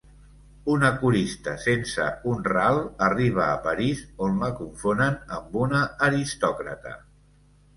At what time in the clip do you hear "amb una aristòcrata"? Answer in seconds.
5.37-6.97